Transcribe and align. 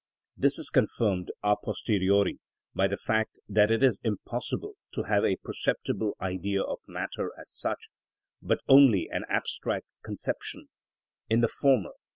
This 0.35 0.57
is 0.57 0.71
confirmed 0.71 1.29
a 1.43 1.55
posteriori 1.55 2.39
by 2.73 2.87
the 2.87 2.97
fact 2.97 3.39
that 3.47 3.69
it 3.69 3.83
is 3.83 4.01
impossible 4.03 4.73
to 4.93 5.03
have 5.03 5.23
a 5.23 5.35
perceptible 5.43 6.17
idea 6.19 6.63
of 6.63 6.79
matter 6.87 7.31
as 7.39 7.51
such, 7.51 7.89
but 8.41 8.61
only 8.67 9.07
an 9.11 9.25
abstract 9.29 9.85
conception; 10.03 10.69
in 11.29 11.41
the 11.41 11.47
former, 11.47 11.89
_i. 11.91 11.99